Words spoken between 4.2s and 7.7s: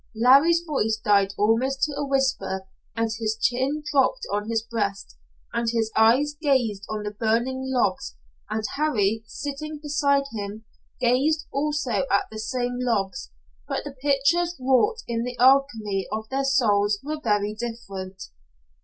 on his breast, and his eyes gazed on the burning